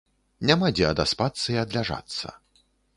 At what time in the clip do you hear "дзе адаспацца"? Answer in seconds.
0.79-1.47